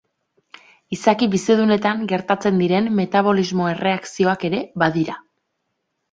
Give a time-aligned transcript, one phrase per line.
[0.95, 5.19] Izaki bizidunetan gertatzen diren metabolismo-erreakzioak ere badira.